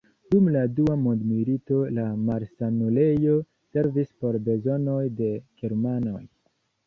Dum 0.33 0.45
la 0.53 0.61
dua 0.77 0.93
mondmilito 1.01 1.81
la 1.97 2.05
malsanulejo 2.29 3.37
servis 3.75 4.09
por 4.23 4.39
bezonoj 4.49 5.03
de 5.21 5.31
germanoj. 5.63 6.25